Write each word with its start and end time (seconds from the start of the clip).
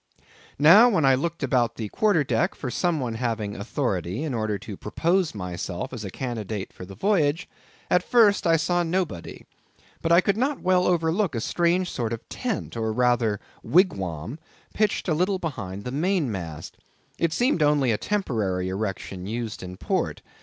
Now 0.57 0.89
when 0.89 1.05
I 1.05 1.13
looked 1.13 1.43
about 1.43 1.75
the 1.75 1.87
quarter 1.89 2.23
deck, 2.23 2.55
for 2.55 2.71
some 2.71 2.99
one 2.99 3.13
having 3.13 3.55
authority, 3.55 4.23
in 4.23 4.33
order 4.33 4.57
to 4.57 4.75
propose 4.75 5.35
myself 5.35 5.93
as 5.93 6.03
a 6.03 6.09
candidate 6.09 6.73
for 6.73 6.85
the 6.85 6.95
voyage, 6.95 7.47
at 7.87 8.01
first 8.01 8.47
I 8.47 8.57
saw 8.57 8.81
nobody; 8.81 9.45
but 10.01 10.11
I 10.11 10.19
could 10.19 10.37
not 10.37 10.59
well 10.61 10.87
overlook 10.87 11.35
a 11.35 11.39
strange 11.39 11.91
sort 11.91 12.13
of 12.13 12.27
tent, 12.29 12.75
or 12.75 12.91
rather 12.91 13.39
wigwam, 13.61 14.39
pitched 14.73 15.07
a 15.07 15.13
little 15.13 15.37
behind 15.37 15.83
the 15.83 15.91
main 15.91 16.31
mast. 16.31 16.77
It 17.19 17.31
seemed 17.31 17.61
only 17.61 17.91
a 17.91 17.97
temporary 17.99 18.69
erection 18.69 19.27
used 19.27 19.61
in 19.61 19.77
port. 19.77 20.23